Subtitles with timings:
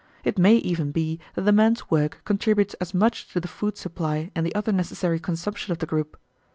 [0.23, 4.31] It may even be that the men's work contributes as much to the food supply
[4.33, 6.17] and the other necessary consumption of the group.